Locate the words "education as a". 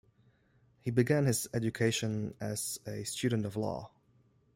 1.53-3.03